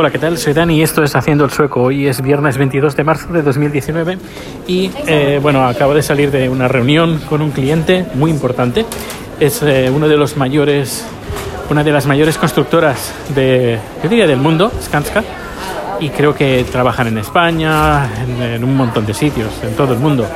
[0.00, 0.38] Hola, ¿qué tal?
[0.38, 1.82] Soy Dani y esto es Haciendo el Sueco.
[1.82, 4.16] Hoy es viernes 22 de marzo de 2019
[4.68, 8.86] y eh, bueno, acabo de salir de una reunión con un cliente muy importante.
[9.40, 11.04] Es eh, uno de los mayores,
[11.68, 15.24] una de las mayores constructoras de, yo diría, del mundo, Skanska,
[15.98, 19.98] y creo que trabajan en España, en, en un montón de sitios, en todo el
[19.98, 20.28] mundo.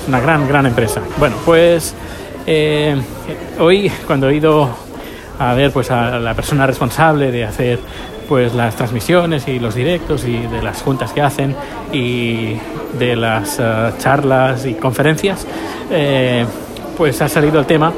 [0.00, 1.00] Es una gran, gran empresa.
[1.18, 1.92] Bueno, pues
[2.46, 2.94] eh,
[3.58, 4.70] hoy cuando he ido
[5.40, 7.80] a ver pues a la persona responsable de hacer
[8.28, 11.56] pues las transmisiones y los directos y de las juntas que hacen
[11.92, 12.56] y
[12.98, 15.46] de las eh, charlas y conferencias,
[15.90, 16.44] eh,
[16.96, 17.92] pues ha salido el tema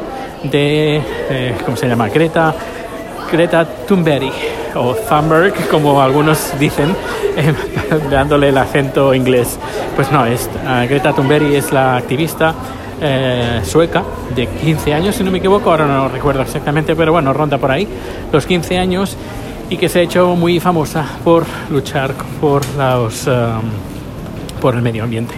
[0.45, 2.09] de, eh, ¿cómo se llama?
[2.09, 2.55] Greta,
[3.31, 4.33] Greta Thunberg
[4.75, 6.95] o Thunberg, como algunos dicen,
[7.37, 7.53] eh,
[8.11, 9.59] dándole el acento inglés.
[9.97, 12.55] Pues no, es, eh, Greta Thunberg es la activista
[13.63, 14.03] sueca
[14.37, 17.71] de 15 años, si no me equivoco, ahora no recuerdo exactamente, pero bueno, ronda por
[17.71, 17.89] ahí,
[18.31, 19.17] los 15 años
[19.71, 25.05] y que se ha hecho muy famosa por luchar por, los, um, por el medio
[25.05, 25.35] ambiente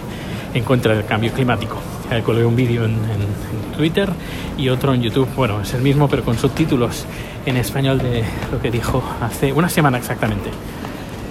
[0.53, 1.77] en contra del cambio climático.
[2.11, 4.09] Eh, colgué un vídeo en, en- en Twitter
[4.57, 5.27] y otro en YouTube.
[5.35, 7.05] Bueno, es el mismo, pero con subtítulos
[7.45, 10.49] en español de lo que dijo hace una semana exactamente.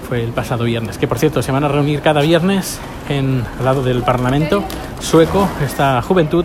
[0.09, 0.99] Fue el pasado viernes.
[0.99, 4.65] Que por cierto, se van a reunir cada viernes en, al lado del Parlamento
[5.01, 6.45] sueco, esta juventud,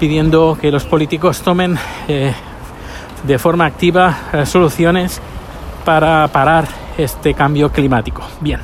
[0.00, 2.32] pidiendo que los políticos tomen eh,
[3.26, 5.20] de forma activa eh, soluciones
[5.86, 6.64] para parar
[6.98, 8.20] este cambio climático.
[8.40, 8.58] Bien,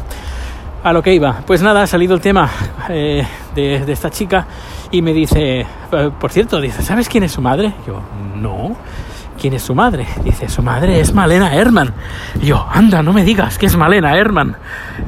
[0.82, 1.40] a lo que iba.
[1.46, 2.50] Pues nada, ha salido el tema
[2.88, 4.44] eh, de, esta chica
[4.90, 7.72] y me dice, eh, por cierto, dice, ¿sabes quién es su madre?
[7.86, 8.02] Yo,
[8.36, 8.76] no.
[9.40, 10.04] ¿Quién es su madre?
[10.24, 11.94] Dice, su madre es Malena Herman.
[12.42, 14.56] Y yo, anda, no me digas que es Malena Herman.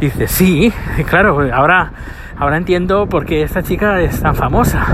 [0.00, 0.72] Dice, sí,
[1.08, 1.92] claro, ahora,
[2.38, 4.86] ahora entiendo por qué esta chica es tan famosa.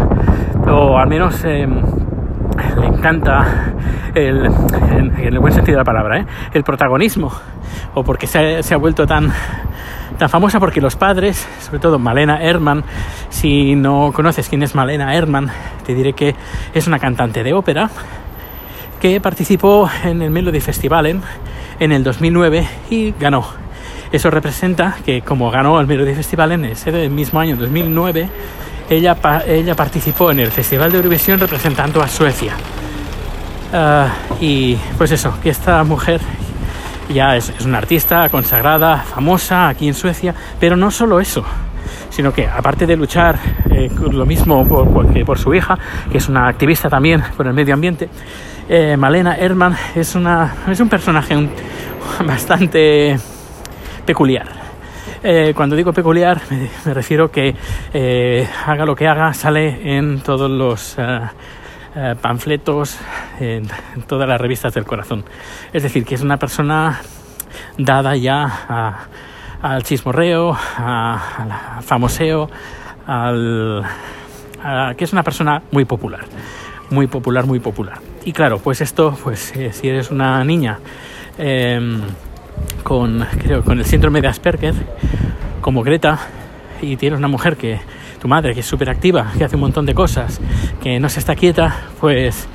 [0.67, 1.83] O al menos em,
[2.81, 3.73] le encanta
[4.15, 6.27] el, en, el buen sentido de la palabra, ¿eh?
[6.53, 7.33] el protagonismo,
[7.95, 9.33] o porque se ha, vuelto tan,
[10.19, 12.85] tan famosa porque los padres, sobre todo Malena Herman,
[13.31, 15.51] si no conoces quién es Malena Herman,
[15.87, 16.35] te diré que
[16.75, 17.89] es una cantante de ópera
[19.01, 21.07] que participó en el Melody Festival
[21.79, 23.47] en, el 2009 y ganó.
[24.13, 28.29] Eso representa que como ganó el Melody Festival en ese mismo año, 2009,
[28.91, 32.53] ella, ella participó en el Festival de Eurovisión representando a Suecia.
[33.73, 34.09] Ah,
[34.41, 36.21] y pues eso, que esta mujer
[37.13, 41.45] ya es, una artista consagrada, famosa aquí en Suecia, pero no solo eso,
[42.11, 43.39] sino que aparte de luchar
[43.71, 44.89] eh, lo mismo por,
[45.25, 45.79] por- su hija,
[46.11, 48.09] que es una activista también por el medio ambiente,
[48.69, 51.37] eh, Malena Herman es, una, es un personaje
[52.27, 53.17] bastante
[54.05, 54.47] peculiar.
[55.23, 57.55] Eh, cuando digo peculiar, me, me refiero que
[58.67, 61.21] haga lo que haga, sale en todos los eh,
[61.97, 62.99] eh, panfletos,
[63.41, 63.67] en,
[64.07, 65.25] todas las revistas del corazón.
[65.73, 67.01] Es decir, que es una persona
[67.79, 69.09] dada ya
[69.63, 72.49] al chismorreo, al famoseo,
[73.07, 73.85] al,
[74.97, 76.21] que es una persona muy popular,
[76.91, 77.99] muy popular, muy popular.
[78.25, 80.79] Y claro, pues esto, pues eh, si eres una niña
[81.39, 82.03] em,
[82.83, 84.75] con, creo, con el síndrome de Asperger,
[85.61, 86.19] como Greta,
[86.83, 87.81] y tienes una mujer que,
[88.21, 90.41] tu madre, que es súper activa, que hace un montón de cosas,
[90.83, 92.47] que no se está quieta, pues,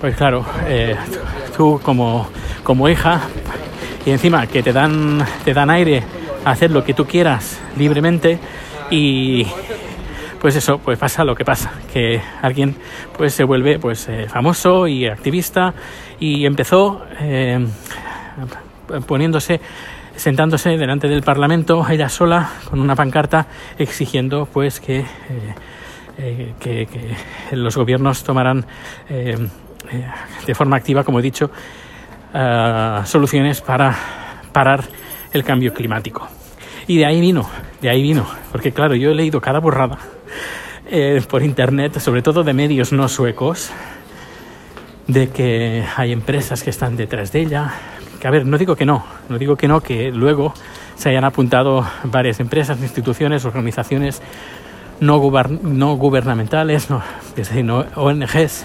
[0.00, 0.94] pues claro, eh,
[1.56, 2.28] tú como,
[2.62, 3.20] como hija,
[4.06, 6.02] y encima que te dan, te dan aire
[6.44, 8.38] a hacer lo que tú quieras libremente,
[8.90, 9.44] y
[10.40, 12.76] pues eso, pues pasa lo que pasa, que alguien
[13.16, 15.74] pues se vuelve pues eh, famoso y activista,
[16.20, 17.64] y empezó eh,
[19.06, 19.60] poniéndose
[20.16, 23.46] sentándose delante del Parlamento ella sola con una pancarta
[23.78, 25.04] exigiendo pues que, eh,
[26.18, 26.86] eh, que,
[27.52, 28.64] los gobiernos tomaran
[29.08, 29.36] eh,
[30.46, 31.50] de forma activa, como he dicho,
[32.34, 33.94] eh, soluciones para
[34.52, 34.84] parar
[35.32, 36.28] el cambio climático.
[36.86, 37.48] Y de ahí vino,
[37.80, 39.98] de ahí vino, porque claro, yo he leído cada borrada
[41.30, 43.70] por internet, sobre todo de medios no suecos,
[45.06, 47.72] de que hay empresas que están detrás de ella.
[48.22, 50.54] Que a ver, no digo que no, no digo que no, que luego
[50.94, 54.22] se hayan apuntado varias empresas, instituciones, organizaciones
[55.00, 55.20] no,
[55.62, 57.02] no gubernamentales, no,
[57.64, 58.64] no ONGs,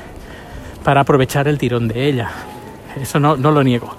[0.83, 2.29] para aprovechar el tirón de ella.
[3.01, 3.95] Eso no, no lo niego.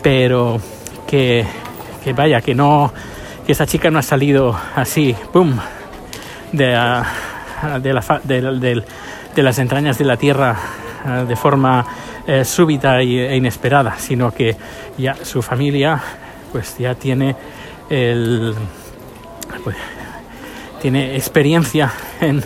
[0.00, 0.58] Pero
[1.06, 1.44] que,
[2.02, 2.90] que vaya, que no,
[3.44, 5.58] que esa chica no ha salido así, ¡pum!
[6.52, 7.06] de, la
[8.24, 10.56] de, las entrañas de la tierra
[11.26, 11.84] de forma
[12.26, 14.56] eh, súbita e inesperada, sino que
[14.98, 16.00] ya su familia
[16.52, 17.36] pues ya tiene
[17.88, 18.54] el
[19.62, 19.76] pues,
[20.80, 22.42] tiene experiencia en,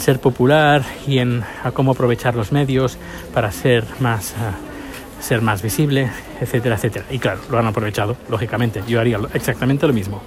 [0.00, 2.98] ser popular y en cómo aprovechar los medios
[3.32, 4.54] para ser más ah,
[5.20, 6.10] ser más visible,
[6.40, 7.06] etcétera, etcétera.
[7.10, 8.82] Y claro, lo han aprovechado, lógicamente.
[8.86, 10.22] Yo haría exactamente lo mismo.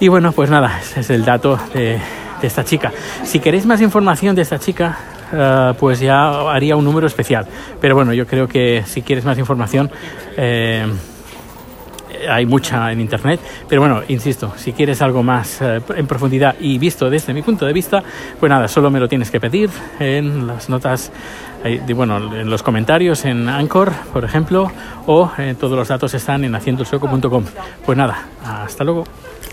[0.00, 1.98] Y bueno, pues nada, ese es el dato de,
[2.42, 2.92] esta chica.
[3.24, 4.98] Si queréis más información de esta chica,
[5.32, 7.46] eh, pues ya haría un número especial.
[7.80, 9.90] Pero bueno, yo creo que si quieres más información,
[10.36, 10.86] eh,
[12.28, 16.78] hay mucha en internet, pero bueno, insisto, si quieres algo más eh, en profundidad y
[16.78, 18.02] visto desde mi punto de vista,
[18.38, 21.12] pues nada, solo me lo tienes que pedir en las notas,
[21.94, 24.70] bueno, en los comentarios en Anchor, por ejemplo,
[25.06, 27.44] o eh, todos los datos están en haciendosueco.com.
[27.84, 29.04] Pues nada, hasta luego.